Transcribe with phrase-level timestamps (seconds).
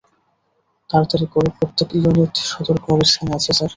[0.89, 3.69] তাড়াতাড়ি করো প্রত্যেক ইউনিট সর্তক অবস্থানে আছে স্যার।